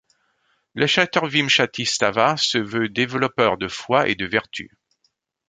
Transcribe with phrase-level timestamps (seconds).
[0.73, 4.71] Le chaturvimshati-stava se veut développeur de foi et de vertus.